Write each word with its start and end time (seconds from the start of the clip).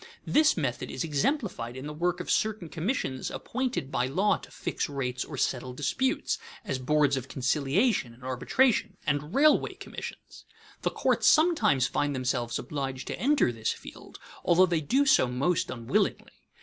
This 0.25 0.57
method 0.57 0.89
is 0.89 1.03
exemplified 1.03 1.77
in 1.77 1.85
the 1.85 1.93
work 1.93 2.19
of 2.19 2.31
certain 2.31 2.69
commissions 2.69 3.29
appointed 3.29 3.91
by 3.91 4.07
law 4.07 4.37
to 4.37 4.49
fix 4.49 4.89
rates 4.89 5.23
or 5.23 5.37
settle 5.37 5.73
disputes, 5.73 6.39
as 6.65 6.79
boards 6.79 7.17
of 7.17 7.27
conciliation 7.27 8.11
and 8.11 8.23
arbitration 8.23 8.97
and 9.05 9.35
railway 9.35 9.75
commissions. 9.75 10.45
The 10.81 10.89
courts 10.89 11.27
sometimes 11.27 11.85
find 11.85 12.15
themselves 12.15 12.57
obliged 12.57 13.05
to 13.09 13.19
enter 13.19 13.51
this 13.51 13.73
field, 13.73 14.17
although 14.43 14.65
they 14.65 14.81
do 14.81 15.05
so 15.05 15.27
most 15.27 15.69
unwillingly. 15.69 16.31